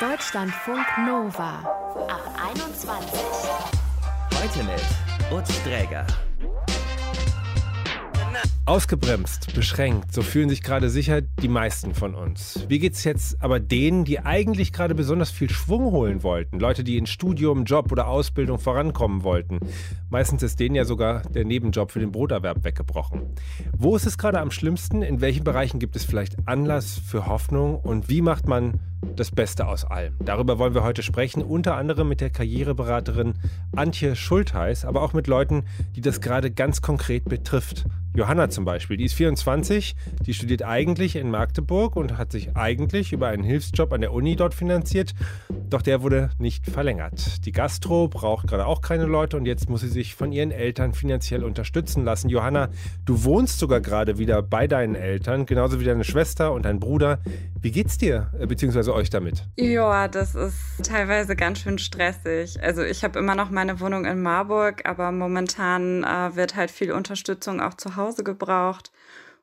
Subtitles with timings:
[0.00, 1.58] Deutschlandfunk Nova
[2.08, 2.22] ab
[2.52, 3.20] 21.
[4.32, 6.06] Heute mit Utz Dräger.
[8.64, 12.64] Ausgebremst, beschränkt, so fühlen sich gerade sicher die meisten von uns.
[12.68, 16.60] Wie geht's jetzt aber denen, die eigentlich gerade besonders viel Schwung holen wollten?
[16.60, 19.58] Leute, die in Studium, Job oder Ausbildung vorankommen wollten.
[20.10, 23.22] Meistens ist denen ja sogar der Nebenjob für den Broterwerb weggebrochen.
[23.76, 25.02] Wo ist es gerade am schlimmsten?
[25.02, 27.80] In welchen Bereichen gibt es vielleicht Anlass für Hoffnung?
[27.80, 28.78] Und wie macht man
[29.16, 30.14] das Beste aus allem?
[30.24, 33.34] Darüber wollen wir heute sprechen, unter anderem mit der Karriereberaterin
[33.74, 35.64] Antje Schultheiß, aber auch mit Leuten,
[35.96, 37.84] die das gerade ganz konkret betrifft.
[38.18, 39.94] Johanna zum Beispiel, die ist 24,
[40.26, 44.34] die studiert eigentlich in Magdeburg und hat sich eigentlich über einen Hilfsjob an der Uni
[44.34, 45.14] dort finanziert,
[45.70, 47.46] doch der wurde nicht verlängert.
[47.46, 50.94] Die Gastro braucht gerade auch keine Leute und jetzt muss sie sich von ihren Eltern
[50.94, 52.28] finanziell unterstützen lassen.
[52.28, 52.70] Johanna,
[53.04, 57.20] du wohnst sogar gerade wieder bei deinen Eltern, genauso wie deine Schwester und dein Bruder.
[57.60, 58.48] Wie geht's dir, äh,
[58.88, 59.44] beziehungsweise euch damit?
[59.56, 62.62] Ja, das ist teilweise ganz schön stressig.
[62.62, 66.92] Also ich habe immer noch meine Wohnung in Marburg, aber momentan äh, wird halt viel
[66.92, 68.90] Unterstützung auch zu Hause Hause gebraucht.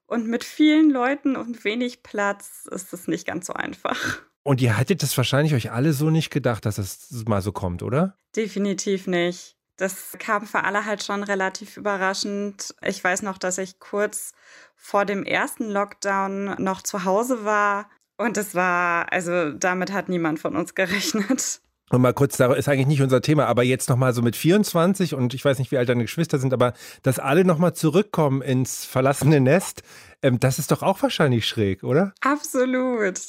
[0.07, 4.19] Und mit vielen Leuten und wenig Platz ist es nicht ganz so einfach.
[4.43, 7.81] Und ihr hattet das wahrscheinlich euch alle so nicht gedacht, dass es mal so kommt,
[7.81, 8.17] oder?
[8.35, 9.55] Definitiv nicht.
[9.77, 12.75] Das kam für alle halt schon relativ überraschend.
[12.81, 14.33] Ich weiß noch, dass ich kurz
[14.75, 17.89] vor dem ersten Lockdown noch zu Hause war.
[18.17, 21.61] Und es war, also damit hat niemand von uns gerechnet.
[21.91, 25.13] Und mal kurz, da ist eigentlich nicht unser Thema, aber jetzt nochmal so mit 24
[25.13, 28.85] und ich weiß nicht, wie alt deine Geschwister sind, aber dass alle nochmal zurückkommen ins
[28.85, 29.83] verlassene Nest,
[30.23, 32.13] ähm, das ist doch auch wahrscheinlich schräg, oder?
[32.21, 33.19] Absolut.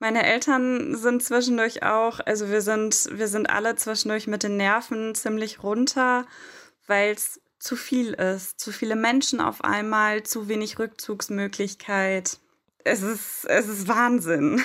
[0.00, 5.14] Meine Eltern sind zwischendurch auch, also wir sind, wir sind alle zwischendurch mit den Nerven
[5.14, 6.26] ziemlich runter,
[6.86, 8.60] weil es zu viel ist.
[8.60, 12.38] Zu viele Menschen auf einmal, zu wenig Rückzugsmöglichkeit.
[12.84, 14.62] Es ist, es ist Wahnsinn.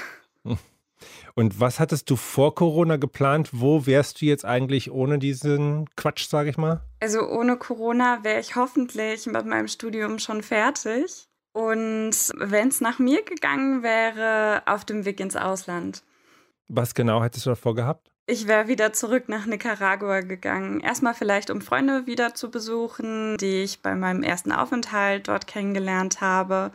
[1.34, 3.50] Und was hattest du vor Corona geplant?
[3.54, 6.82] Wo wärst du jetzt eigentlich ohne diesen Quatsch, sage ich mal?
[7.00, 11.30] Also ohne Corona wäre ich hoffentlich mit meinem Studium schon fertig.
[11.54, 16.04] Und wenn es nach mir gegangen wäre, auf dem Weg ins Ausland.
[16.68, 18.12] Was genau hättest du davor gehabt?
[18.28, 20.82] Ich wäre wieder zurück nach Nicaragua gegangen.
[20.82, 26.22] Erstmal vielleicht, um Freunde wieder zu besuchen, die ich bei meinem ersten Aufenthalt dort kennengelernt
[26.22, 26.72] habe.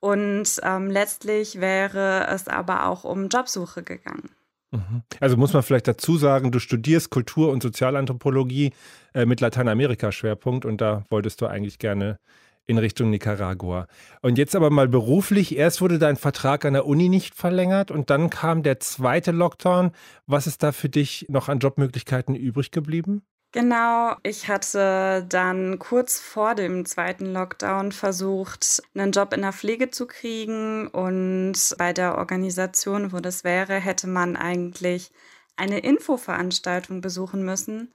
[0.00, 4.30] Und ähm, letztlich wäre es aber auch um Jobsuche gegangen.
[4.70, 5.02] Mhm.
[5.20, 8.72] Also muss man vielleicht dazu sagen, du studierst Kultur- und Sozialanthropologie
[9.14, 12.18] äh, mit Lateinamerika-Schwerpunkt und da wolltest du eigentlich gerne
[12.66, 13.86] in Richtung Nicaragua.
[14.20, 15.56] Und jetzt aber mal beruflich.
[15.56, 19.92] Erst wurde dein Vertrag an der Uni nicht verlängert und dann kam der zweite Lockdown.
[20.26, 23.22] Was ist da für dich noch an Jobmöglichkeiten übrig geblieben?
[23.52, 29.90] Genau, ich hatte dann kurz vor dem zweiten Lockdown versucht, einen Job in der Pflege
[29.90, 35.10] zu kriegen und bei der Organisation, wo das wäre, hätte man eigentlich
[35.56, 37.94] eine Infoveranstaltung besuchen müssen.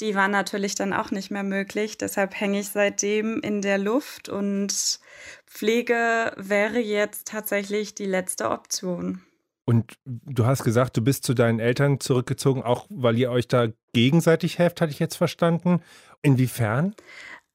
[0.00, 4.28] Die war natürlich dann auch nicht mehr möglich, deshalb hänge ich seitdem in der Luft
[4.28, 5.00] und
[5.46, 9.22] Pflege wäre jetzt tatsächlich die letzte Option.
[9.70, 13.68] Und du hast gesagt, du bist zu deinen Eltern zurückgezogen, auch weil ihr euch da
[13.92, 15.80] gegenseitig helft, hatte ich jetzt verstanden.
[16.22, 16.96] Inwiefern?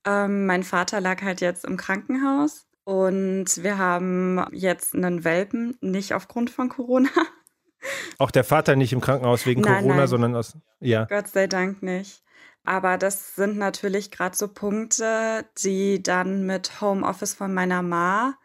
[0.05, 6.13] Ähm, mein Vater lag halt jetzt im Krankenhaus und wir haben jetzt einen Welpen, nicht
[6.13, 7.09] aufgrund von Corona.
[8.17, 10.07] Auch der Vater nicht im Krankenhaus wegen nein, Corona, nein.
[10.07, 10.57] sondern aus.
[10.79, 11.03] Ja.
[11.09, 12.23] Gott sei Dank nicht.
[12.63, 18.35] Aber das sind natürlich gerade so Punkte, die dann mit Homeoffice von meiner Ma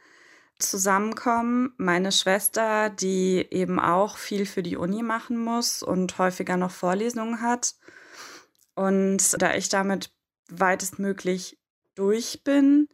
[0.61, 1.73] zusammenkommen.
[1.77, 7.41] Meine Schwester, die eben auch viel für die Uni machen muss und häufiger noch Vorlesungen
[7.41, 7.75] hat.
[8.75, 10.13] Und da ich damit
[10.49, 11.59] weitestmöglich
[11.95, 12.89] durch bin,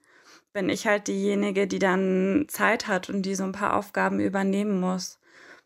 [0.52, 4.80] bin ich halt diejenige, die dann Zeit hat und die so ein paar Aufgaben übernehmen
[4.80, 5.18] muss.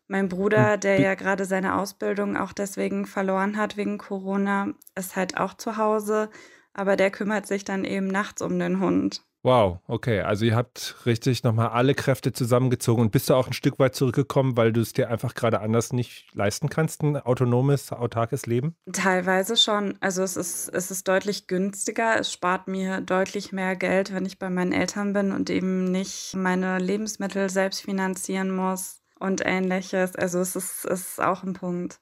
[0.07, 5.37] Mein Bruder, der ja gerade seine Ausbildung auch deswegen verloren hat wegen Corona, ist halt
[5.37, 6.29] auch zu Hause,
[6.73, 9.23] aber der kümmert sich dann eben nachts um den Hund.
[9.43, 10.21] Wow, okay.
[10.21, 13.95] Also ihr habt richtig nochmal alle Kräfte zusammengezogen und bist du auch ein Stück weit
[13.95, 18.75] zurückgekommen, weil du es dir einfach gerade anders nicht leisten kannst, ein autonomes, autarkes Leben?
[18.93, 19.97] Teilweise schon.
[19.99, 22.19] Also es ist, es ist deutlich günstiger.
[22.19, 26.35] Es spart mir deutlich mehr Geld, wenn ich bei meinen Eltern bin und eben nicht
[26.35, 30.15] meine Lebensmittel selbst finanzieren muss und ähnliches.
[30.15, 31.99] Also es ist, es ist auch ein Punkt.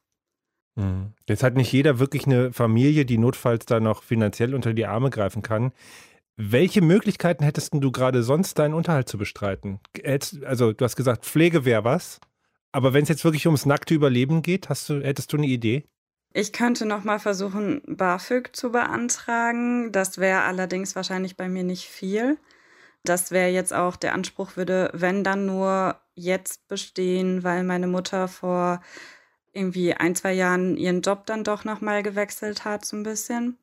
[0.75, 1.13] Hm.
[1.27, 5.09] Jetzt hat nicht jeder wirklich eine Familie, die notfalls da noch finanziell unter die Arme
[5.09, 5.71] greifen kann.
[6.41, 9.81] Welche Möglichkeiten hättest du gerade sonst, deinen Unterhalt zu bestreiten?
[10.45, 12.21] Also, du hast gesagt, Pflege wäre was.
[12.71, 15.83] Aber wenn es jetzt wirklich ums nackte Überleben geht, hast du, hättest du eine Idee?
[16.31, 19.91] Ich könnte noch mal versuchen, BAföG zu beantragen.
[19.91, 22.37] Das wäre allerdings wahrscheinlich bei mir nicht viel.
[23.03, 28.29] Das wäre jetzt auch der Anspruch, würde, wenn dann nur jetzt bestehen, weil meine Mutter
[28.29, 28.81] vor
[29.51, 33.57] irgendwie ein, zwei Jahren ihren Job dann doch nochmal gewechselt hat, so ein bisschen.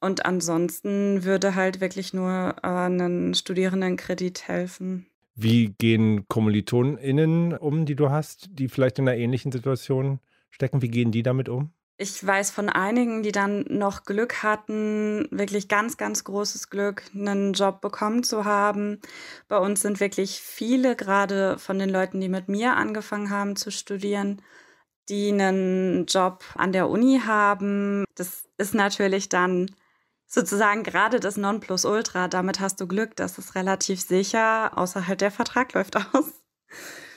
[0.00, 5.06] Und ansonsten würde halt wirklich nur äh, einen Studierendenkredit helfen.
[5.34, 10.20] Wie gehen KommilitonInnen um, die du hast, die vielleicht in einer ähnlichen Situation
[10.50, 10.82] stecken?
[10.82, 11.72] Wie gehen die damit um?
[12.02, 17.52] Ich weiß von einigen, die dann noch Glück hatten, wirklich ganz, ganz großes Glück, einen
[17.52, 19.00] Job bekommen zu haben.
[19.48, 23.70] Bei uns sind wirklich viele, gerade von den Leuten, die mit mir angefangen haben zu
[23.70, 24.40] studieren,
[25.10, 28.04] die einen Job an der Uni haben.
[28.14, 29.70] Das ist natürlich dann
[30.30, 32.28] sozusagen gerade das Nonplusultra.
[32.28, 36.32] Damit hast du Glück, das ist relativ sicher, außer halt der Vertrag läuft aus.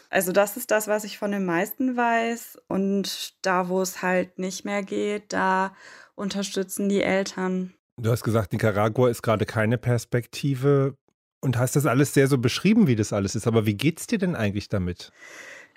[0.09, 2.57] Also das ist das, was ich von den meisten weiß.
[2.67, 5.75] Und da, wo es halt nicht mehr geht, da
[6.15, 7.73] unterstützen die Eltern.
[7.97, 10.97] Du hast gesagt, Nicaragua ist gerade keine Perspektive
[11.41, 13.47] und hast das alles sehr so beschrieben, wie das alles ist.
[13.47, 15.11] Aber wie geht's dir denn eigentlich damit?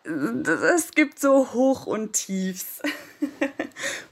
[0.07, 2.81] es gibt so Hoch und Tiefs.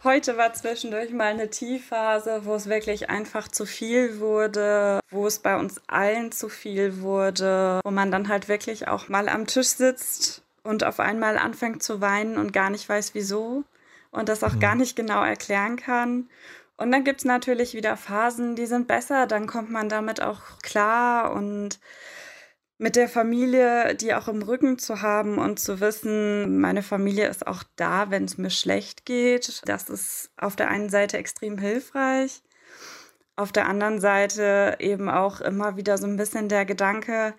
[0.03, 5.39] Heute war zwischendurch mal eine Tiefphase, wo es wirklich einfach zu viel wurde, wo es
[5.39, 9.69] bei uns allen zu viel wurde, wo man dann halt wirklich auch mal am Tisch
[9.69, 13.65] sitzt und auf einmal anfängt zu weinen und gar nicht weiß wieso
[14.11, 14.61] und das auch mhm.
[14.61, 16.29] gar nicht genau erklären kann.
[16.77, 20.41] Und dann gibt es natürlich wieder Phasen, die sind besser, dann kommt man damit auch
[20.63, 21.79] klar und
[22.79, 27.47] mit der Familie, die auch im Rücken zu haben und zu wissen, meine Familie ist
[27.47, 29.63] auch da, wenn es mir schlecht geht.
[29.67, 32.43] Das ist auf der einen Seite extrem hilfreich.
[33.37, 37.35] Auf der anderen Seite eben auch immer wieder so ein bisschen der Gedanke,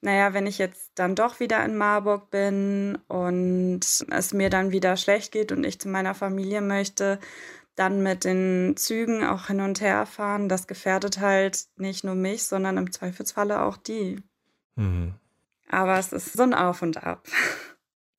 [0.00, 3.80] naja, wenn ich jetzt dann doch wieder in Marburg bin und
[4.10, 7.18] es mir dann wieder schlecht geht und ich zu meiner Familie möchte,
[7.74, 12.44] dann mit den Zügen auch hin und her fahren, das gefährdet halt nicht nur mich,
[12.44, 14.22] sondern im Zweifelsfalle auch die.
[14.76, 15.14] Mhm.
[15.70, 17.26] Aber es ist so ein Auf und Ab.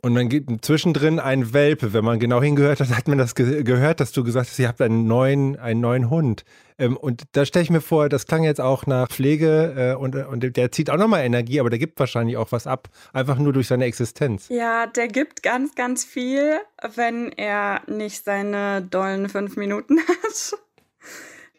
[0.06, 1.92] Und dann gibt zwischendrin ein Welpe.
[1.92, 4.68] Wenn man genau hingehört hat, hat man das ge gehört, dass du gesagt hast, ihr
[4.68, 6.46] habt einen neuen, einen neuen Hund.
[6.78, 10.16] Ähm, und da stelle ich mir vor, das klang jetzt auch nach Pflege äh, und,
[10.16, 13.52] und der zieht auch nochmal Energie, aber der gibt wahrscheinlich auch was ab, einfach nur
[13.52, 14.48] durch seine Existenz.
[14.50, 16.60] Ja, der gibt ganz, ganz viel,
[16.94, 20.60] wenn er nicht seine dollen fünf Minuten hat.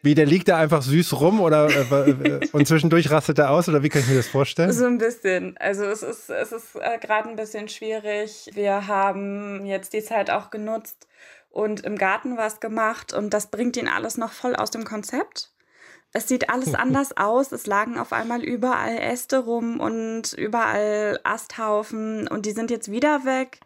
[0.01, 3.67] Wie, der liegt da einfach süß rum oder äh, äh, und zwischendurch rastet er aus
[3.67, 4.71] oder wie kann ich mir das vorstellen?
[4.71, 5.57] So ein bisschen.
[5.57, 8.49] Also es ist, es ist äh, gerade ein bisschen schwierig.
[8.53, 11.07] Wir haben jetzt die Zeit auch genutzt
[11.49, 15.51] und im Garten was gemacht und das bringt ihn alles noch voll aus dem Konzept.
[16.13, 17.51] Es sieht alles anders aus.
[17.51, 23.25] Es lagen auf einmal überall Äste rum und überall Asthaufen und die sind jetzt wieder
[23.25, 23.59] weg.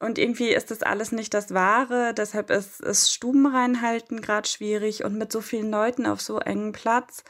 [0.00, 2.14] Und irgendwie ist das alles nicht das Wahre.
[2.14, 5.04] Deshalb ist, ist Stubenreinhalten gerade schwierig.
[5.04, 7.22] Und mit so vielen Leuten auf so engen Platz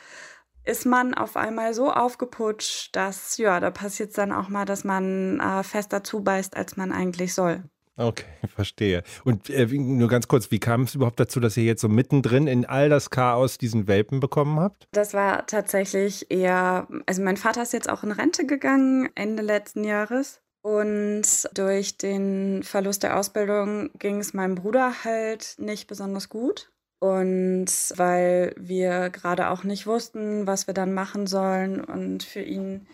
[0.64, 4.84] ist man auf einmal so aufgeputscht, dass, ja, da passiert es dann auch mal, dass
[4.84, 7.64] man äh, fester zubeißt, als man eigentlich soll.
[7.96, 8.24] Okay,
[8.54, 9.02] verstehe.
[9.24, 12.46] Und äh, nur ganz kurz, wie kam es überhaupt dazu, dass ihr jetzt so mittendrin
[12.46, 14.86] in all das Chaos diesen Welpen bekommen habt?
[14.92, 19.84] Das war tatsächlich eher, also mein Vater ist jetzt auch in Rente gegangen Ende letzten
[19.84, 20.40] Jahres.
[20.62, 21.22] Und
[21.54, 26.70] durch den Verlust der Ausbildung ging es meinem Bruder halt nicht besonders gut.
[26.98, 27.66] Und
[27.96, 32.86] weil wir gerade auch nicht wussten, was wir dann machen sollen und für ihn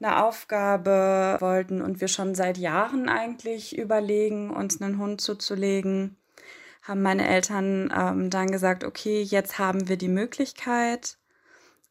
[0.00, 6.16] eine Aufgabe wollten und wir schon seit Jahren eigentlich überlegen, uns einen Hund zuzulegen,
[6.82, 11.18] haben meine Eltern ähm, dann gesagt, okay, jetzt haben wir die Möglichkeit.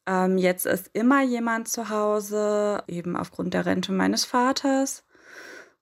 [0.08, 5.04] Ähm, jetzt ist immer jemand zu Hause, eben aufgrund der Rente meines Vaters.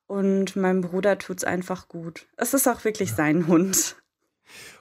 [0.08, 2.28] Und meinem Bruder tut es einfach gut.
[2.38, 3.98] Es ist auch wirklich sein Hund.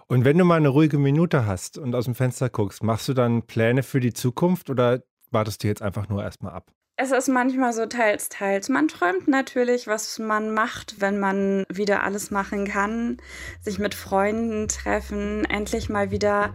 [0.06, 3.14] Und wenn du mal eine ruhige Minute hast und aus dem Fenster guckst, machst du
[3.14, 5.02] dann Pläne für die Zukunft oder
[5.32, 6.70] wartest du jetzt einfach nur erstmal ab?
[6.98, 8.70] Es ist manchmal so teils, teils.
[8.70, 13.18] Man träumt natürlich, was man macht, wenn man wieder alles machen kann.
[13.60, 16.54] Sich mit Freunden treffen, endlich mal wieder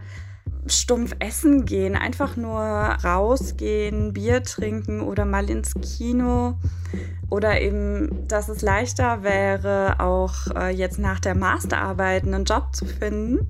[0.66, 6.54] stumpf essen gehen, einfach nur rausgehen, Bier trinken oder mal ins Kino.
[7.30, 12.84] Oder eben, dass es leichter wäre, auch äh, jetzt nach der Masterarbeit einen Job zu
[12.84, 13.48] finden.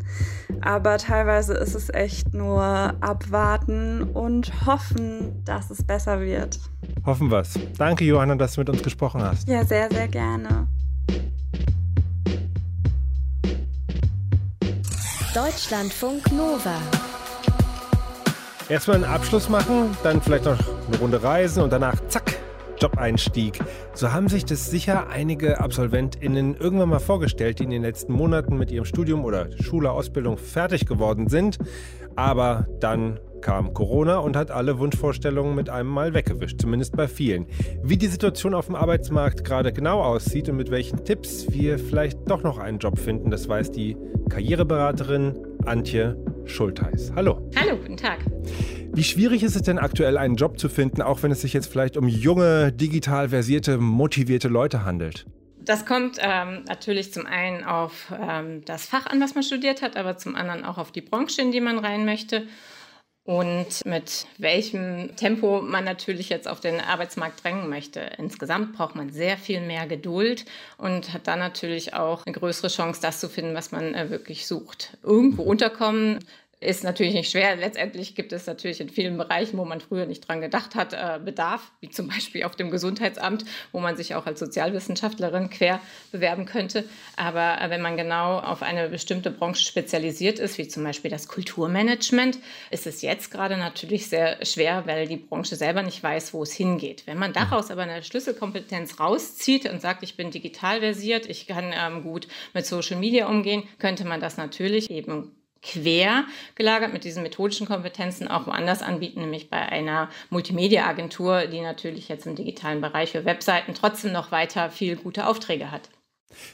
[0.60, 6.60] Aber teilweise ist es echt nur abwarten und hoffen, dass es besser wird.
[7.04, 7.58] Hoffen wir es.
[7.76, 9.48] Danke, Johanna, dass du mit uns gesprochen hast.
[9.48, 10.68] Ja, sehr, sehr gerne.
[15.34, 16.76] Deutschlandfunk Nova.
[18.68, 22.38] Erstmal einen Abschluss machen, dann vielleicht noch eine Runde reisen und danach zack,
[22.78, 23.58] Job-Einstieg.
[23.94, 28.58] So haben sich das sicher einige AbsolventInnen irgendwann mal vorgestellt, die in den letzten Monaten
[28.58, 31.56] mit ihrem Studium oder Schule, Ausbildung fertig geworden sind,
[32.14, 37.46] aber dann kam Corona und hat alle Wunschvorstellungen mit einem Mal weggewischt, zumindest bei vielen.
[37.82, 42.30] Wie die Situation auf dem Arbeitsmarkt gerade genau aussieht und mit welchen Tipps wir vielleicht
[42.30, 43.96] doch noch einen Job finden, das weiß die
[44.30, 47.12] Karriereberaterin Antje Schulteis.
[47.14, 47.50] Hallo.
[47.56, 48.20] Hallo, guten Tag.
[48.94, 51.66] Wie schwierig ist es denn aktuell, einen Job zu finden, auch wenn es sich jetzt
[51.66, 55.26] vielleicht um junge, digital versierte, motivierte Leute handelt?
[55.64, 59.96] Das kommt ähm, natürlich zum einen auf ähm, das Fach an, was man studiert hat,
[59.96, 62.46] aber zum anderen auch auf die Branche, in die man rein möchte.
[63.24, 68.00] Und mit welchem Tempo man natürlich jetzt auf den Arbeitsmarkt drängen möchte.
[68.18, 70.44] Insgesamt braucht man sehr viel mehr Geduld
[70.76, 74.48] und hat dann natürlich auch eine größere Chance, das zu finden, was man äh, wirklich
[74.48, 74.98] sucht.
[75.04, 76.18] Irgendwo unterkommen
[76.62, 77.56] ist natürlich nicht schwer.
[77.56, 81.18] Letztendlich gibt es natürlich in vielen Bereichen, wo man früher nicht dran gedacht hat, äh,
[81.22, 85.80] Bedarf, wie zum Beispiel auf dem Gesundheitsamt, wo man sich auch als Sozialwissenschaftlerin quer
[86.12, 86.84] bewerben könnte.
[87.16, 91.28] Aber äh, wenn man genau auf eine bestimmte Branche spezialisiert ist, wie zum Beispiel das
[91.28, 92.38] Kulturmanagement,
[92.70, 96.52] ist es jetzt gerade natürlich sehr schwer, weil die Branche selber nicht weiß, wo es
[96.52, 97.02] hingeht.
[97.06, 101.72] Wenn man daraus aber eine Schlüsselkompetenz rauszieht und sagt, ich bin digital versiert, ich kann
[101.74, 107.22] ähm, gut mit Social Media umgehen, könnte man das natürlich eben quer gelagert mit diesen
[107.22, 113.12] methodischen Kompetenzen auch woanders anbieten, nämlich bei einer Multimedia-Agentur, die natürlich jetzt im digitalen Bereich
[113.12, 115.88] für Webseiten trotzdem noch weiter viel gute Aufträge hat.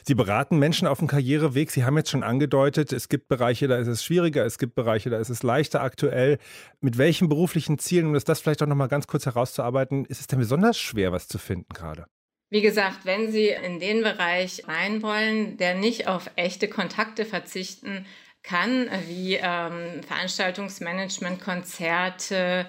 [0.03, 1.71] Sie beraten Menschen auf dem Karriereweg.
[1.71, 5.09] Sie haben jetzt schon angedeutet, es gibt Bereiche, da ist es schwieriger, es gibt Bereiche,
[5.09, 6.37] da ist es leichter aktuell.
[6.81, 10.27] Mit welchen beruflichen Zielen, um das vielleicht auch noch mal ganz kurz herauszuarbeiten, ist es
[10.27, 12.05] denn besonders schwer, was zu finden gerade?
[12.51, 18.05] Wie gesagt, wenn Sie in den Bereich rein wollen, der nicht auf echte Kontakte verzichten
[18.43, 22.67] kann, wie ähm, Veranstaltungsmanagement, Konzerte,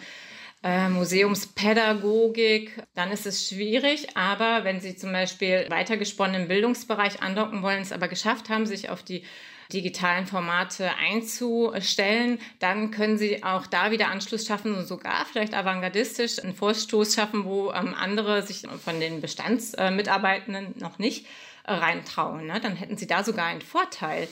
[0.63, 4.17] äh, Museumspädagogik, dann ist es schwierig.
[4.17, 8.91] Aber wenn Sie zum Beispiel weitergesponnen im Bildungsbereich andocken wollen, es aber geschafft haben, sich
[8.91, 9.25] auf die
[9.73, 16.41] digitalen Formate einzustellen, dann können Sie auch da wieder Anschluss schaffen und sogar vielleicht avantgardistisch
[16.41, 21.27] einen Vorstoß schaffen, wo ähm, andere sich von den Bestandsmitarbeitenden noch nicht
[21.65, 22.47] äh, reintrauen.
[22.47, 22.61] Ne?
[22.61, 24.29] Dann hätten Sie da sogar einen Vorteil.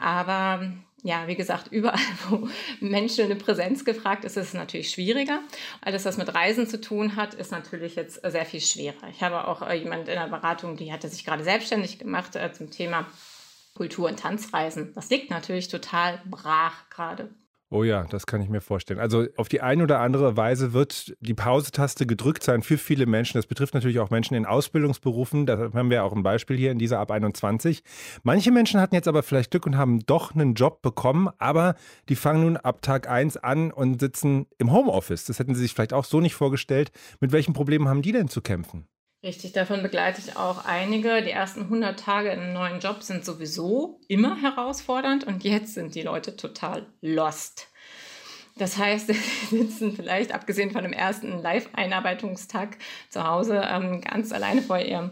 [0.00, 2.48] Aber ja, wie gesagt, überall, wo
[2.80, 5.40] Menschen eine Präsenz gefragt ist, ist es natürlich schwieriger.
[5.80, 9.08] Alles, was mit Reisen zu tun hat, ist natürlich jetzt sehr viel schwerer.
[9.10, 12.52] Ich habe auch äh, jemand in der Beratung, die hatte sich gerade selbstständig gemacht äh,
[12.52, 13.06] zum Thema
[13.74, 14.92] Kultur- und Tanzreisen.
[14.94, 17.30] Das liegt natürlich total brach gerade.
[17.72, 18.98] Oh ja, das kann ich mir vorstellen.
[18.98, 23.38] Also auf die eine oder andere Weise wird die Pause-Taste gedrückt sein für viele Menschen.
[23.38, 25.46] Das betrifft natürlich auch Menschen in Ausbildungsberufen.
[25.46, 27.84] Da haben wir auch ein Beispiel hier in dieser Ab 21.
[28.24, 31.76] Manche Menschen hatten jetzt aber vielleicht Glück und haben doch einen Job bekommen, aber
[32.08, 35.26] die fangen nun ab Tag 1 an und sitzen im Homeoffice.
[35.26, 36.90] Das hätten sie sich vielleicht auch so nicht vorgestellt.
[37.20, 38.88] Mit welchen Problemen haben die denn zu kämpfen?
[39.22, 41.22] Richtig, davon begleite ich auch einige.
[41.22, 45.94] Die ersten 100 Tage in einem neuen Job sind sowieso immer herausfordernd und jetzt sind
[45.94, 47.68] die Leute total lost.
[48.56, 49.08] Das heißt,
[49.50, 52.78] sie sitzen vielleicht, abgesehen von dem ersten Live-Einarbeitungstag
[53.10, 55.10] zu Hause, ähm, ganz alleine vor ihrem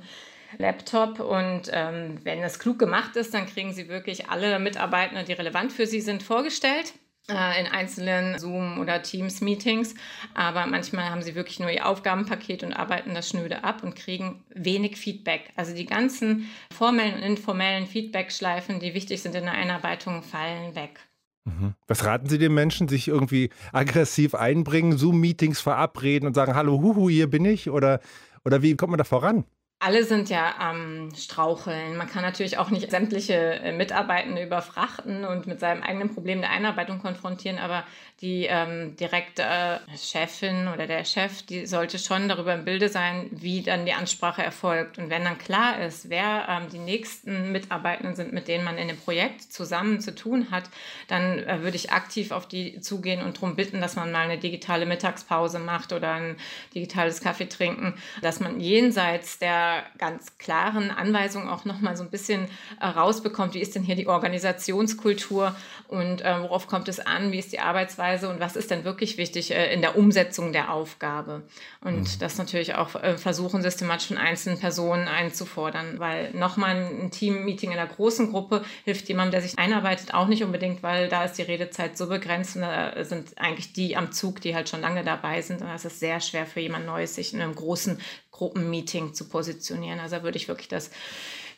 [0.57, 1.21] Laptop.
[1.21, 5.71] Und ähm, wenn das klug gemacht ist, dann kriegen sie wirklich alle Mitarbeiter, die relevant
[5.71, 6.95] für sie sind, vorgestellt
[7.31, 9.95] in einzelnen Zoom- oder Teams-Meetings.
[10.35, 14.45] Aber manchmal haben sie wirklich nur ihr Aufgabenpaket und arbeiten das schnöde ab und kriegen
[14.55, 15.53] wenig Feedback.
[15.55, 21.01] Also die ganzen formellen und informellen Feedback-Schleifen, die wichtig sind in der Einarbeitung, fallen weg.
[21.45, 21.75] Mhm.
[21.87, 27.11] Was raten Sie den Menschen, sich irgendwie aggressiv einbringen, Zoom-Meetings verabreden und sagen, hallo, huhu,
[27.11, 27.69] hier bin ich?
[27.69, 28.01] Oder,
[28.45, 29.45] oder wie kommt man da voran?
[29.81, 31.97] Alle sind ja am Straucheln.
[31.97, 36.51] Man kann natürlich auch nicht sämtliche äh, Mitarbeitende überfrachten und mit seinem eigenen Problem der
[36.51, 37.85] Einarbeitung konfrontieren, aber
[38.21, 43.29] die ähm, direkte äh, Chefin oder der Chef, die sollte schon darüber im Bilde sein,
[43.31, 44.99] wie dann die Ansprache erfolgt.
[44.99, 48.89] Und wenn dann klar ist, wer ähm, die nächsten Mitarbeitenden sind, mit denen man in
[48.89, 50.65] dem Projekt zusammen zu tun hat,
[51.07, 54.39] dann äh, würde ich aktiv auf die zugehen und darum bitten, dass man mal eine
[54.39, 56.37] digitale Mittagspause macht oder ein
[56.75, 59.68] digitales Kaffee trinken, dass man jenseits der
[59.99, 62.49] ganz klaren Anweisungen auch nochmal so ein bisschen
[62.81, 65.55] äh, rausbekommt, wie ist denn hier die Organisationskultur
[65.89, 68.85] und äh, worauf kommt es an, wie ist die Arbeitsweise Arbeitsweise und was ist denn
[68.85, 71.43] wirklich wichtig äh, in der Umsetzung der Aufgabe.
[71.81, 72.19] Und mhm.
[72.19, 77.79] das natürlich auch äh, versuchen, systematisch von einzelnen Personen einzufordern, weil nochmal ein Team-Meeting in
[77.79, 81.43] einer großen Gruppe hilft jemandem, der sich einarbeitet, auch nicht unbedingt, weil da ist die
[81.43, 85.43] Redezeit so begrenzt und da sind eigentlich die am Zug, die halt schon lange dabei
[85.43, 85.61] sind.
[85.61, 88.01] Und das ist sehr schwer für jemand Neues, sich in einem großen
[88.39, 89.58] Gruppenmeeting zu positionieren.
[90.01, 90.91] Also würde ich wirklich das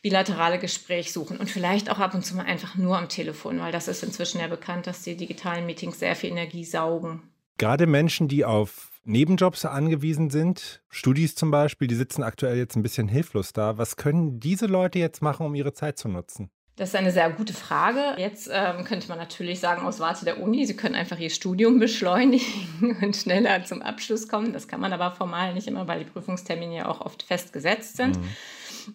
[0.02, 3.72] bilaterale Gespräch suchen und vielleicht auch ab und zu mal einfach nur am Telefon, weil
[3.72, 7.22] das ist inzwischen ja bekannt, dass die digitalen Meetings sehr viel Energie saugen.
[7.58, 12.82] Gerade Menschen, die auf Nebenjobs angewiesen sind, Studis zum Beispiel, die sitzen aktuell jetzt ein
[12.82, 13.76] bisschen hilflos da.
[13.76, 16.50] Was können diese Leute jetzt machen, um ihre Zeit zu nutzen?
[16.80, 18.14] Das ist eine sehr gute Frage.
[18.16, 21.78] Jetzt ähm, könnte man natürlich sagen, aus Warte der Uni, Sie können einfach Ihr Studium
[21.78, 24.54] beschleunigen und schneller zum Abschluss kommen.
[24.54, 28.16] Das kann man aber formal nicht immer, weil die Prüfungstermine ja auch oft festgesetzt sind.
[28.16, 28.24] Mhm.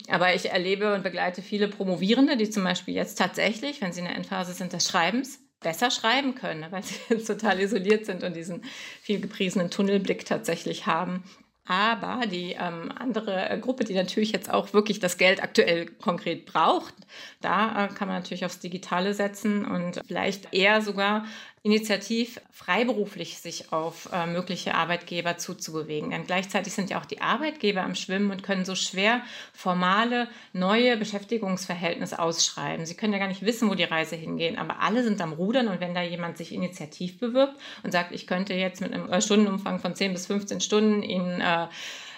[0.09, 4.07] Aber ich erlebe und begleite viele Promovierende, die zum Beispiel jetzt tatsächlich, wenn sie in
[4.07, 8.23] der Endphase sind des Schreibens, besser schreiben können, ne, weil sie jetzt total isoliert sind
[8.23, 8.63] und diesen
[8.99, 11.23] viel gepriesenen Tunnelblick tatsächlich haben.
[11.67, 16.93] Aber die ähm, andere Gruppe, die natürlich jetzt auch wirklich das Geld aktuell konkret braucht,
[17.41, 21.25] da äh, kann man natürlich aufs Digitale setzen und vielleicht eher sogar
[21.65, 26.11] initiativ freiberuflich sich auf äh, mögliche Arbeitgeber zuzubewegen.
[26.11, 30.95] Denn gleichzeitig sind ja auch die Arbeitgeber am Schwimmen und können so schwer formale neue
[30.95, 32.85] Beschäftigungsverhältnisse ausschreiben.
[32.85, 35.67] Sie können ja gar nicht wissen, wo die Reise hingeht, aber alle sind am Rudern
[35.67, 39.19] und wenn da jemand sich initiativ bewirbt und sagt, ich könnte jetzt mit einem äh,
[39.19, 41.65] Stundenumfang von 10 bis 15 Stunden Ihnen äh,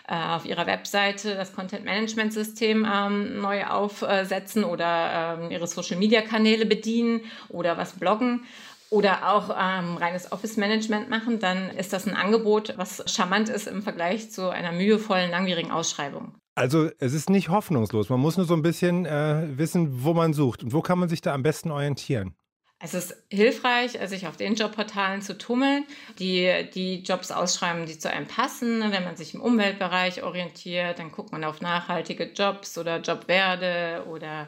[0.09, 5.97] äh, auf ihrer Webseite das Content Management System ähm, neu aufsetzen oder ähm, ihre Social
[5.97, 8.45] Media Kanäle bedienen oder was bloggen
[8.89, 13.81] oder auch ähm, reines Office-Management machen, dann ist das ein Angebot, was charmant ist im
[13.81, 16.35] Vergleich zu einer mühevollen, langwierigen Ausschreibung.
[16.55, 18.09] Also es ist nicht hoffnungslos.
[18.09, 20.63] Man muss nur so ein bisschen äh, wissen, wo man sucht.
[20.63, 22.35] Und wo kann man sich da am besten orientieren?
[22.79, 25.85] Es ist hilfreich, sich auf den Jobportalen zu tummeln,
[26.19, 28.91] die die Jobs ausschreiben, die zu einem passen.
[28.91, 34.47] Wenn man sich im Umweltbereich orientiert, dann guckt man auf nachhaltige Jobs oder Jobwerde oder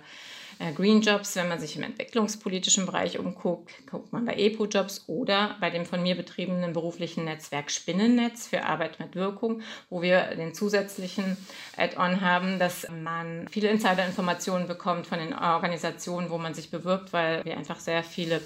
[0.75, 5.70] Green Jobs, wenn man sich im entwicklungspolitischen Bereich umguckt, guckt man bei EPO-Jobs oder bei
[5.70, 11.38] dem von mir betriebenen beruflichen Netzwerk Spinnennetz für Arbeit mit Wirkung, wo wir den zusätzlichen
[11.78, 17.46] Add-on haben, dass man viele Insider-Informationen bekommt von den Organisationen, wo man sich bewirbt, weil
[17.46, 18.42] wir einfach sehr viele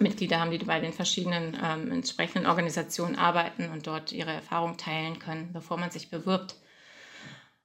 [0.00, 5.20] Mitglieder haben, die bei den verschiedenen ähm, entsprechenden Organisationen arbeiten und dort ihre Erfahrung teilen
[5.20, 6.56] können, bevor man sich bewirbt.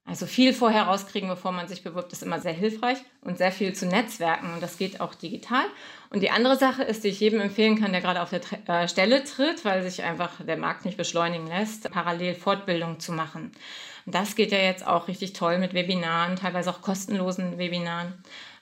[0.06, 3.74] Also viel vorher rauskriegen, bevor man sich bewirbt, ist immer sehr hilfreich und sehr viel
[3.74, 5.64] zu Netzwerken und das geht auch digital.
[6.10, 8.88] Und die andere Sache ist, die ich jedem empfehlen kann, der gerade auf der äh,
[8.88, 13.52] Stelle tritt, weil sich einfach der Markt nicht beschleunigen lässt, parallel Fortbildung zu machen.
[14.08, 18.14] Und das geht ja jetzt auch richtig toll mit Webinaren, teilweise auch kostenlosen Webinaren.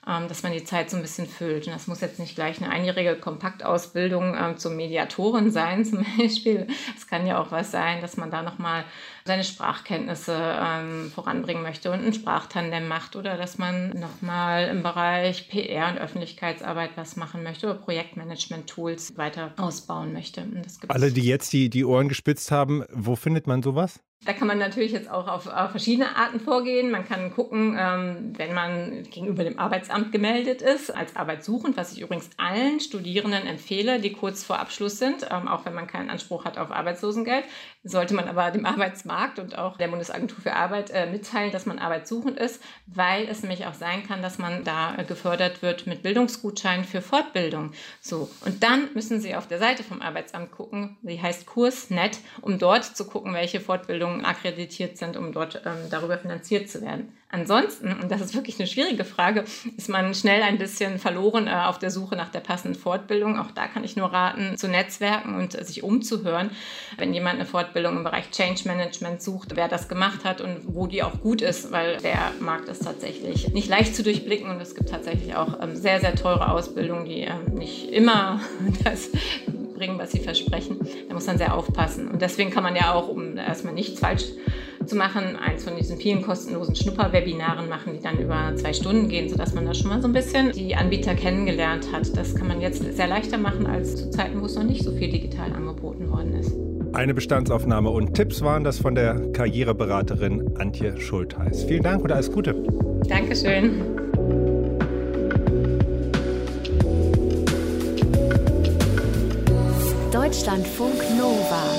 [0.06, 1.66] Ähm, dass man die Zeit so ein bisschen füllt.
[1.66, 6.68] Und das muss jetzt nicht gleich eine einjährige Kompaktausbildung ähm, zur Mediatorin sein, zum Beispiel.
[6.96, 8.84] Es kann ja auch was sein, dass man da nochmal
[9.26, 15.50] seine Sprachkenntnisse ähm, voranbringen möchte und ein Sprachtandem macht oder dass man nochmal im Bereich
[15.50, 20.46] PR und Öffentlichkeitsarbeit was machen möchte oder Projektmanagement-Tools weiter ausbauen möchte.
[20.88, 24.00] Alle, die jetzt die, die Ohren gespitzt haben, wo findet man sowas?
[24.26, 26.90] Da kann man natürlich jetzt auch auf, verschiedene Arten vorgehen.
[26.90, 32.02] Man kann gucken, ähm, wenn man gegenüber dem Arbeitsamt gemeldet ist, als arbeitssuchend, was ich
[32.02, 36.44] übrigens allen Studierenden empfehle, die kurz vor Abschluss sind, ähm, auch wenn man keinen Anspruch
[36.44, 37.46] hat auf Arbeitslosengeld,
[37.82, 41.78] sollte man aber dem Arbeitsmarkt und auch der Bundesagentur für Arbeit äh, mitteilen, dass man
[41.78, 46.02] arbeitssuchend ist, weil es nämlich auch sein kann, dass man da äh, gefördert wird mit
[46.02, 47.72] Bildungsgutscheinen für Fortbildung.
[48.02, 52.58] So, und dann müssen Sie auf der Seite vom Arbeitsamt gucken, die heißt Kursnet, um
[52.58, 57.12] dort zu gucken, welche Fortbildung Fortbildungen akkreditiert sind, um dort ähm, darüber finanziert zu werden.
[57.32, 59.44] Ansonsten, und das ist wirklich eine schwierige Frage,
[59.76, 63.38] ist man schnell ein bisschen verloren äh, auf der Suche nach der passenden Fortbildung.
[63.38, 66.50] Auch da kann ich nur raten, zu Netzwerken und äh, sich umzuhören,
[66.98, 70.88] wenn jemand eine Fortbildung im Bereich Change Management sucht, wer das gemacht hat und wo
[70.88, 74.74] die auch gut ist, weil der Markt ist tatsächlich nicht leicht zu durchblicken und es
[74.74, 78.40] gibt tatsächlich auch ähm, sehr, sehr teure Ausbildungen, die ähm, nicht immer
[78.84, 79.10] das
[79.80, 80.78] bringen, was sie versprechen.
[81.08, 82.08] Da muss man sehr aufpassen.
[82.08, 84.26] Und deswegen kann man ja auch, um erstmal nichts falsch
[84.84, 89.28] zu machen, eins von diesen vielen kostenlosen Schnupperwebinaren machen, die dann über zwei Stunden gehen,
[89.28, 92.14] sodass man da schon mal so ein bisschen die Anbieter kennengelernt hat.
[92.14, 94.92] Das kann man jetzt sehr leichter machen als zu Zeiten, wo es noch nicht so
[94.92, 96.52] viel digital angeboten worden ist.
[96.92, 101.64] Eine Bestandsaufnahme und Tipps waren das von der Karriereberaterin Antje Schultheiß.
[101.64, 102.54] Vielen Dank und alles Gute.
[103.08, 104.09] Dankeschön.
[110.30, 111.69] Deutschlandfunk Nova.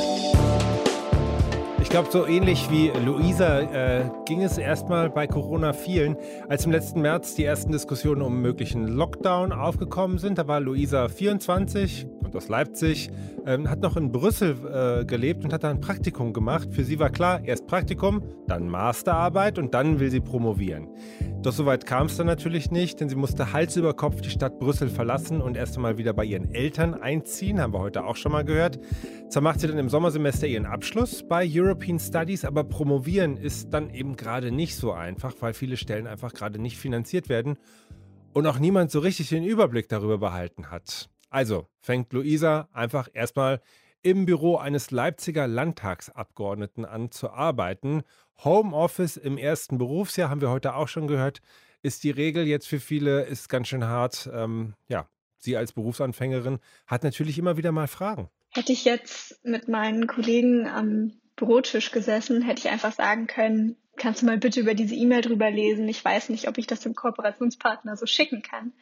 [1.92, 6.16] Ich glaube, so ähnlich wie Luisa äh, ging es erstmal bei Corona vielen.
[6.48, 11.10] Als im letzten März die ersten Diskussionen um möglichen Lockdown aufgekommen sind, da war Luisa
[11.10, 13.10] 24, kommt aus Leipzig,
[13.46, 14.56] ähm, hat noch in Brüssel
[15.02, 16.70] äh, gelebt und hat da ein Praktikum gemacht.
[16.72, 20.88] Für sie war klar, erst Praktikum, dann Masterarbeit und dann will sie promovieren.
[21.42, 24.30] Doch so weit kam es dann natürlich nicht, denn sie musste Hals über Kopf die
[24.30, 28.16] Stadt Brüssel verlassen und erst einmal wieder bei ihren Eltern einziehen, haben wir heute auch
[28.16, 28.80] schon mal gehört.
[29.32, 33.90] Zwar macht sie dann im Sommersemester ihren Abschluss bei European Studies, aber promovieren ist dann
[33.90, 37.58] eben gerade nicht so einfach, weil viele Stellen einfach gerade nicht finanziert werden
[38.34, 41.10] und auch niemand so richtig den Überblick darüber behalten hat.
[41.30, 43.62] Also fängt Luisa einfach erstmal
[44.02, 48.04] im Büro eines Leipziger Landtagsabgeordneten an zu arbeiten.
[48.44, 51.40] Homeoffice im ersten Berufsjahr haben wir heute auch schon gehört,
[51.82, 54.30] ist die Regel jetzt für viele, ist ganz schön hart.
[54.34, 58.30] Ähm, ja, sie als Berufsanfängerin hat natürlich immer wieder mal Fragen.
[58.54, 64.22] Hätte ich jetzt mit meinen Kollegen am Bürotisch gesessen, hätte ich einfach sagen können, kannst
[64.22, 65.88] du mal bitte über diese E-Mail drüber lesen?
[65.88, 68.74] Ich weiß nicht, ob ich das dem Kooperationspartner so schicken kann.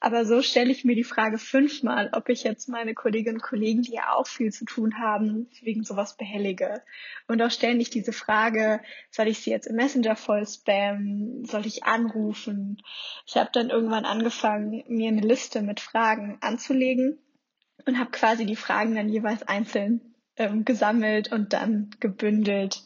[0.00, 3.82] Aber so stelle ich mir die Frage fünfmal, ob ich jetzt meine Kolleginnen und Kollegen,
[3.82, 6.82] die ja auch viel zu tun haben, wegen sowas behellige.
[7.26, 11.44] Und auch ständig diese Frage, soll ich sie jetzt im Messenger voll spammen?
[11.44, 12.82] Soll ich anrufen?
[13.26, 17.18] Ich habe dann irgendwann angefangen, mir eine Liste mit Fragen anzulegen
[17.84, 22.84] und habe quasi die Fragen dann jeweils einzeln ähm, gesammelt und dann gebündelt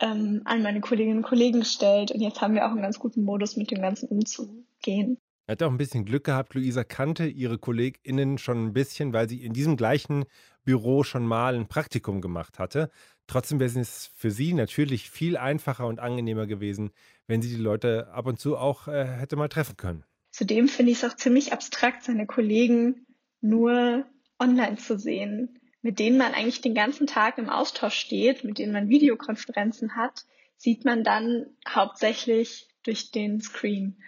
[0.00, 2.10] ähm, an meine Kolleginnen und Kollegen gestellt.
[2.10, 5.18] Und jetzt haben wir auch einen ganz guten Modus, mit dem Ganzen umzugehen.
[5.46, 6.54] Er hat auch ein bisschen Glück gehabt.
[6.54, 10.24] Luisa kannte ihre KollegInnen schon ein bisschen, weil sie in diesem gleichen
[10.64, 12.90] Büro schon mal ein Praktikum gemacht hatte.
[13.26, 16.90] Trotzdem wäre es für sie natürlich viel einfacher und angenehmer gewesen,
[17.26, 20.04] wenn sie die Leute ab und zu auch äh, hätte mal treffen können.
[20.30, 23.06] Zudem finde ich es auch ziemlich abstrakt, seine Kollegen
[23.40, 24.06] nur
[24.42, 28.72] online zu sehen mit denen man eigentlich den ganzen Tag im Austausch steht, mit denen
[28.72, 30.24] man Videokonferenzen hat,
[30.56, 34.00] sieht man dann hauptsächlich durch den Screen.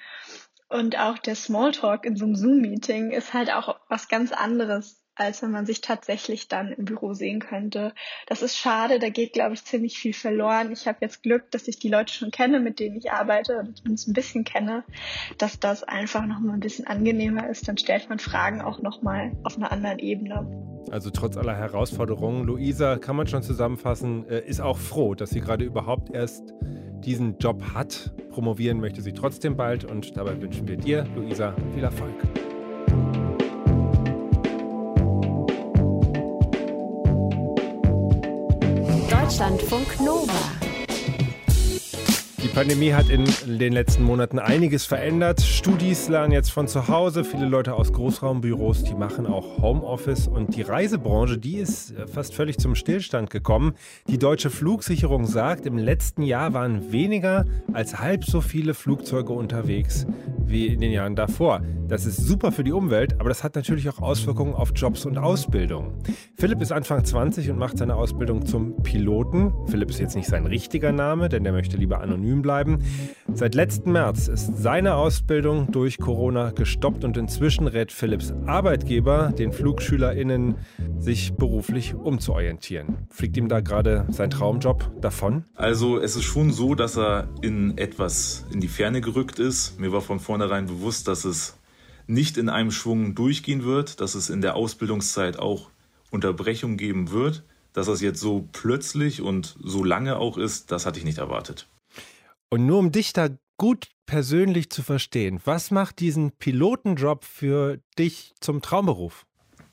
[0.68, 5.42] Und auch der Smalltalk in so einem Zoom-Meeting ist halt auch was ganz anderes als
[5.42, 7.92] wenn man sich tatsächlich dann im Büro sehen könnte.
[8.26, 10.72] Das ist schade, da geht, glaube ich, ziemlich viel verloren.
[10.72, 13.76] Ich habe jetzt Glück, dass ich die Leute schon kenne, mit denen ich arbeite und
[13.76, 14.84] zumindest ein bisschen kenne,
[15.38, 17.68] dass das einfach nochmal ein bisschen angenehmer ist.
[17.68, 20.46] Dann stellt man Fragen auch nochmal auf einer anderen Ebene.
[20.90, 25.40] Also trotz aller Herausforderungen, Luisa, kann man schon zusammenfassen, äh, ist auch froh, dass sie
[25.40, 26.52] gerade überhaupt erst
[27.04, 28.14] diesen Job hat.
[28.30, 32.14] Promovieren möchte sie trotzdem bald und dabei wünschen wir dir, Luisa, viel Erfolg.
[39.34, 40.32] Deutschlandfunk Nova.
[42.40, 43.24] Die Pandemie hat in
[43.58, 45.40] den letzten Monaten einiges verändert.
[45.40, 47.24] Studis lernen jetzt von zu Hause.
[47.24, 50.28] Viele Leute aus Großraumbüros, die machen auch Homeoffice.
[50.28, 53.74] Und die Reisebranche, die ist äh, fast völlig zum Stillstand gekommen.
[54.06, 60.06] Die deutsche Flugsicherung sagt, im letzten Jahr waren weniger als halb so viele Flugzeuge unterwegs
[60.46, 61.60] wie in den Jahren davor.
[61.88, 65.18] Das ist super für die Umwelt, aber das hat natürlich auch Auswirkungen auf Jobs und
[65.18, 65.92] Ausbildung.
[66.36, 69.52] Philipp ist Anfang 20 und macht seine Ausbildung zum Piloten.
[69.66, 72.78] Philipp ist jetzt nicht sein richtiger Name, denn der möchte lieber anonym bleiben.
[73.32, 79.52] Seit letzten März ist seine Ausbildung durch Corona gestoppt und inzwischen rät Philipps Arbeitgeber den
[79.52, 80.54] FlugschülerInnen,
[80.98, 83.06] sich beruflich umzuorientieren.
[83.10, 85.44] Fliegt ihm da gerade sein Traumjob davon?
[85.54, 89.78] Also es ist schon so, dass er in etwas in die Ferne gerückt ist.
[89.78, 91.56] Mir war von vornherein bewusst, dass es
[92.06, 95.70] nicht in einem Schwung durchgehen wird, dass es in der Ausbildungszeit auch
[96.10, 97.44] Unterbrechung geben wird.
[97.72, 101.66] Dass das jetzt so plötzlich und so lange auch ist, das hatte ich nicht erwartet.
[102.50, 108.32] Und nur um dich da gut persönlich zu verstehen, was macht diesen Pilotenjob für dich
[108.40, 109.26] zum Traumberuf?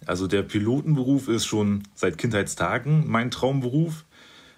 [0.08, 4.06] Also der Pilotenberuf ist schon seit Kindheitstagen mein Traumberuf.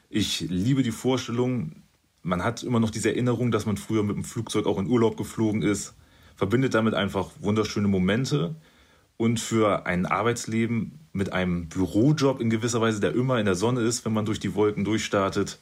[0.10, 1.83] Ich liebe die Vorstellung,
[2.24, 5.18] man hat immer noch diese Erinnerung, dass man früher mit dem Flugzeug auch in Urlaub
[5.18, 5.94] geflogen ist,
[6.36, 8.56] verbindet damit einfach wunderschöne Momente
[9.18, 13.82] und für ein Arbeitsleben mit einem Bürojob in gewisser Weise, der immer in der Sonne
[13.82, 15.60] ist, wenn man durch die Wolken durchstartet,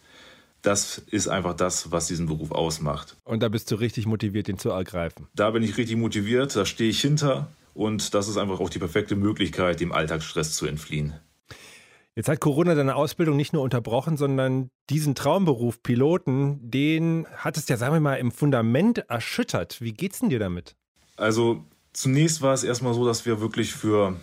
[0.61, 3.17] das ist einfach das, was diesen Beruf ausmacht.
[3.23, 5.27] Und da bist du richtig motiviert, den zu ergreifen.
[5.35, 8.79] Da bin ich richtig motiviert, da stehe ich hinter und das ist einfach auch die
[8.79, 11.13] perfekte Möglichkeit, dem Alltagsstress zu entfliehen.
[12.15, 17.69] Jetzt hat Corona deine Ausbildung nicht nur unterbrochen, sondern diesen Traumberuf Piloten, den hat es
[17.69, 19.79] ja, sagen wir mal, im Fundament erschüttert.
[19.79, 20.75] Wie geht's denn dir damit?
[21.15, 24.17] Also zunächst war es erstmal so, dass wir wirklich für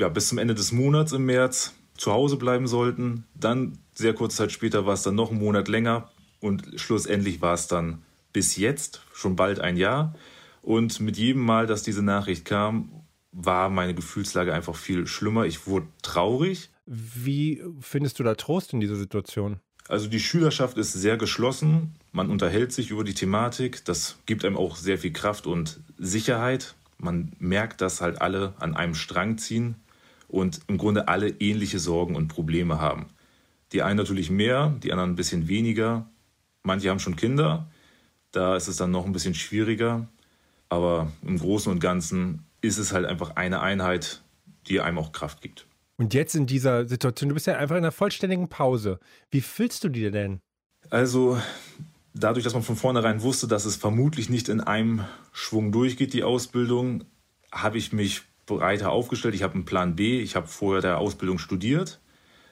[0.00, 3.24] ja, bis zum Ende des Monats im März zu Hause bleiben sollten.
[3.34, 7.54] Dann sehr kurze Zeit später war es dann noch einen Monat länger und schlussendlich war
[7.54, 10.14] es dann bis jetzt schon bald ein Jahr.
[10.62, 12.90] Und mit jedem Mal, dass diese Nachricht kam,
[13.30, 15.44] war meine Gefühlslage einfach viel schlimmer.
[15.44, 16.70] Ich wurde traurig.
[16.86, 19.60] Wie findest du da Trost in dieser Situation?
[19.88, 21.94] Also die Schülerschaft ist sehr geschlossen.
[22.12, 23.84] Man unterhält sich über die Thematik.
[23.84, 26.74] Das gibt einem auch sehr viel Kraft und Sicherheit.
[26.98, 29.76] Man merkt, dass halt alle an einem Strang ziehen
[30.28, 33.06] und im Grunde alle ähnliche Sorgen und Probleme haben.
[33.72, 36.08] Die einen natürlich mehr, die anderen ein bisschen weniger.
[36.62, 37.66] Manche haben schon Kinder.
[38.30, 40.06] Da ist es dann noch ein bisschen schwieriger.
[40.68, 44.22] Aber im Großen und Ganzen ist es halt einfach eine Einheit,
[44.68, 45.66] die einem auch Kraft gibt.
[46.02, 48.98] Und jetzt in dieser Situation, du bist ja einfach in einer vollständigen Pause.
[49.30, 50.40] Wie fühlst du dir denn?
[50.90, 51.40] Also,
[52.12, 56.24] dadurch, dass man von vornherein wusste, dass es vermutlich nicht in einem Schwung durchgeht, die
[56.24, 57.04] Ausbildung,
[57.52, 59.36] habe ich mich breiter aufgestellt.
[59.36, 60.18] Ich habe einen Plan B.
[60.18, 62.00] Ich habe vorher der Ausbildung studiert.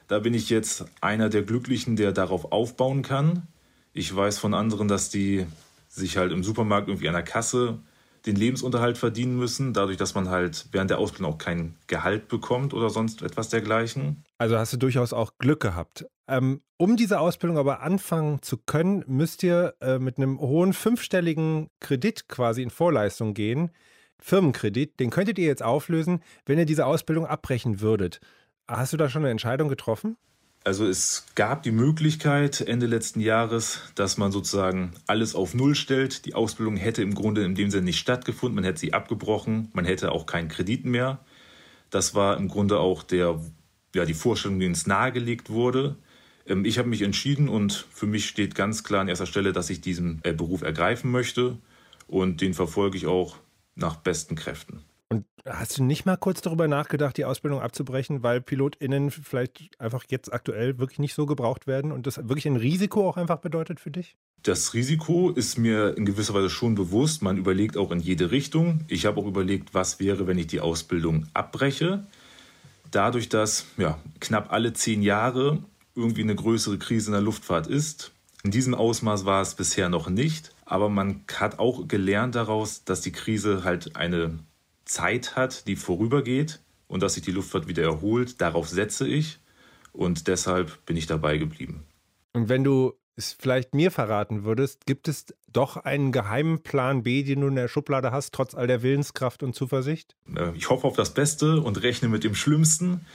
[0.07, 3.47] Da bin ich jetzt einer der Glücklichen, der darauf aufbauen kann.
[3.91, 5.45] Ich weiß von anderen, dass die
[5.89, 7.79] sich halt im Supermarkt irgendwie an der Kasse
[8.25, 12.73] den Lebensunterhalt verdienen müssen, dadurch, dass man halt während der Ausbildung auch kein Gehalt bekommt
[12.73, 14.23] oder sonst etwas dergleichen.
[14.37, 16.05] Also hast du durchaus auch Glück gehabt.
[16.27, 21.67] Ähm, um diese Ausbildung aber anfangen zu können, müsst ihr äh, mit einem hohen fünfstelligen
[21.79, 23.71] Kredit quasi in Vorleistung gehen.
[24.19, 28.19] Firmenkredit, den könntet ihr jetzt auflösen, wenn ihr diese Ausbildung abbrechen würdet.
[28.67, 30.15] Hast du da schon eine Entscheidung getroffen?
[30.63, 36.25] Also es gab die Möglichkeit Ende letzten Jahres, dass man sozusagen alles auf Null stellt.
[36.25, 38.55] Die Ausbildung hätte im Grunde in dem Sinne nicht stattgefunden.
[38.55, 39.69] Man hätte sie abgebrochen.
[39.73, 41.19] Man hätte auch keinen Kredit mehr.
[41.89, 43.41] Das war im Grunde auch der,
[43.95, 45.95] ja, die Vorstellung, die uns nahegelegt wurde.
[46.45, 49.71] Ähm, ich habe mich entschieden und für mich steht ganz klar an erster Stelle, dass
[49.71, 51.57] ich diesen äh, Beruf ergreifen möchte.
[52.07, 53.37] Und den verfolge ich auch
[53.73, 54.83] nach besten Kräften.
[55.11, 60.05] Und hast du nicht mal kurz darüber nachgedacht, die Ausbildung abzubrechen, weil PilotInnen vielleicht einfach
[60.07, 63.81] jetzt aktuell wirklich nicht so gebraucht werden und das wirklich ein Risiko auch einfach bedeutet
[63.81, 64.15] für dich?
[64.41, 67.23] Das Risiko ist mir in gewisser Weise schon bewusst.
[67.23, 68.85] Man überlegt auch in jede Richtung.
[68.87, 72.05] Ich habe auch überlegt, was wäre, wenn ich die Ausbildung abbreche.
[72.91, 75.59] Dadurch, dass ja, knapp alle zehn Jahre
[75.93, 78.13] irgendwie eine größere Krise in der Luftfahrt ist.
[78.45, 80.53] In diesem Ausmaß war es bisher noch nicht.
[80.63, 84.39] Aber man hat auch gelernt daraus, dass die Krise halt eine
[84.91, 88.41] Zeit hat, die vorübergeht und dass sich die Luftfahrt wieder erholt.
[88.41, 89.39] Darauf setze ich
[89.93, 91.83] und deshalb bin ich dabei geblieben.
[92.33, 97.23] Und wenn du es vielleicht mir verraten würdest, gibt es doch einen geheimen Plan B,
[97.23, 100.15] den du in der Schublade hast, trotz all der Willenskraft und Zuversicht?
[100.35, 103.05] Äh, ich hoffe auf das Beste und rechne mit dem Schlimmsten.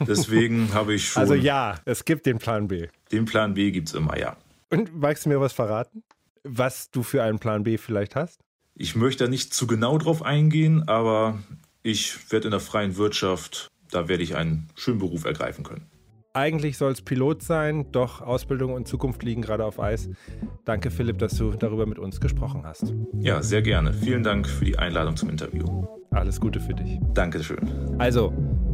[0.00, 1.20] Deswegen habe ich schon.
[1.20, 2.88] Also ja, es gibt den Plan B.
[3.10, 4.36] Den Plan B gibt es immer, ja.
[4.70, 6.02] Und magst du mir was verraten?
[6.44, 8.40] Was du für einen Plan B vielleicht hast?
[8.82, 11.38] Ich möchte da nicht zu genau drauf eingehen, aber
[11.84, 15.86] ich werde in der freien Wirtschaft, da werde ich einen schönen Beruf ergreifen können.
[16.34, 20.10] Eigentlich soll es Pilot sein, doch Ausbildung und Zukunft liegen gerade auf Eis.
[20.64, 22.92] Danke, Philipp, dass du darüber mit uns gesprochen hast.
[23.20, 23.92] Ja, sehr gerne.
[23.92, 25.86] Vielen Dank für die Einladung zum Interview.
[26.10, 26.98] Alles Gute für dich.
[27.14, 27.60] Dankeschön.
[27.98, 28.32] Also,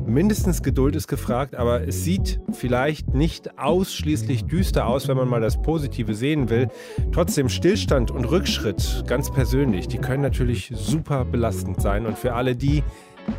[0.09, 5.40] mindestens Geduld ist gefragt, aber es sieht vielleicht nicht ausschließlich düster aus, wenn man mal
[5.40, 6.68] das Positive sehen will.
[7.12, 12.07] Trotzdem Stillstand und Rückschritt, ganz persönlich, die können natürlich super belastend sein.
[12.07, 12.83] Und für alle die,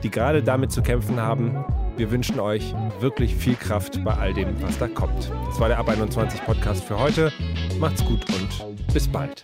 [0.03, 1.65] die gerade damit zu kämpfen haben,
[1.97, 5.31] wir wünschen euch wirklich viel Kraft bei all dem, was da kommt.
[5.47, 7.33] Das war der Ab 21 Podcast für heute.
[7.79, 9.43] Macht's gut und bis bald.